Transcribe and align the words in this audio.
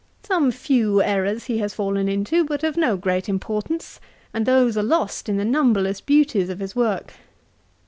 Some 0.23 0.49
few 0.49 1.03
errours 1.03 1.43
he 1.43 1.59
has 1.59 1.75
fallen 1.75 2.09
into, 2.09 2.43
but 2.43 2.63
of 2.63 2.75
no 2.75 2.97
great 2.97 3.29
importance, 3.29 3.99
and 4.33 4.47
those 4.47 4.75
are 4.75 4.81
lost 4.81 5.29
in 5.29 5.37
the 5.37 5.45
numberless 5.45 6.01
beauties 6.01 6.49
of 6.49 6.57
his 6.57 6.75
work. 6.75 7.13